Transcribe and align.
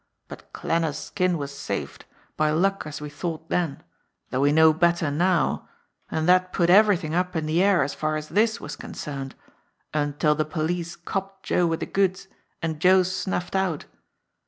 But 0.27 0.51
Klanner's 0.51 0.97
skin 0.97 1.37
was 1.37 1.55
saved, 1.55 2.05
by 2.35 2.49
luck 2.49 2.85
as 2.87 3.01
we 3.01 3.07
thought 3.11 3.49
then, 3.49 3.83
though 4.31 4.39
we 4.39 4.51
know 4.51 4.73
better 4.73 5.11
now, 5.11 5.69
and 6.09 6.27
that 6.27 6.51
put 6.51 6.71
everything 6.71 7.13
up 7.13 7.35
in 7.35 7.45
the 7.45 7.61
air 7.61 7.83
as 7.83 7.93
far 7.93 8.15
as 8.17 8.29
this 8.29 8.59
was 8.59 8.75
concerned 8.75 9.35
until 9.93 10.33
the 10.33 10.43
police 10.43 10.95
copped 10.95 11.43
Joe 11.43 11.67
with 11.67 11.81
the 11.81 11.85
goods, 11.85 12.27
and 12.63 12.79
Joe 12.79 13.03
snuffed 13.03 13.55
out. 13.55 13.85